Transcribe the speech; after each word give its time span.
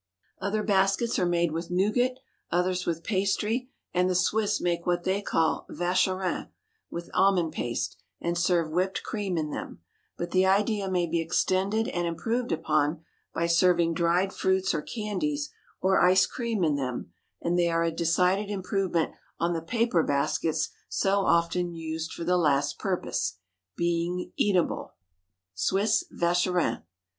Other 0.39 0.63
baskets 0.63 1.19
are 1.19 1.27
made 1.27 1.51
with 1.51 1.69
nougat, 1.69 2.17
others 2.49 2.87
with 2.87 3.03
pastry, 3.03 3.69
and 3.93 4.09
the 4.09 4.15
Swiss 4.15 4.59
make 4.59 4.87
what 4.87 5.03
they 5.03 5.21
call 5.21 5.67
Vacherin 5.69 6.47
with 6.89 7.11
almond 7.13 7.51
paste, 7.53 8.01
and 8.19 8.35
serve 8.35 8.71
whipped 8.71 9.03
cream 9.03 9.37
in 9.37 9.51
them; 9.51 9.79
but 10.17 10.31
the 10.31 10.43
idea 10.43 10.89
may 10.89 11.05
be 11.05 11.21
extended 11.21 11.87
and 11.87 12.07
improved 12.07 12.51
upon 12.51 13.03
by 13.31 13.45
serving 13.45 13.93
dried 13.93 14.33
fruits 14.33 14.73
or 14.73 14.81
candies, 14.81 15.51
or 15.81 16.01
ice 16.01 16.25
cream 16.25 16.63
in 16.63 16.77
them, 16.77 17.13
and 17.39 17.59
they 17.59 17.69
are 17.69 17.83
a 17.83 17.91
decided 17.91 18.49
improvement 18.49 19.11
on 19.39 19.53
the 19.53 19.61
paper 19.61 20.01
baskets 20.01 20.69
so 20.89 21.19
often 21.27 21.75
used 21.75 22.11
for 22.11 22.23
the 22.23 22.37
last 22.37 22.79
purpose, 22.79 23.37
being 23.75 24.31
eatable. 24.35 24.95
_Swiss 25.55 26.05
Vacherin. 26.09 26.81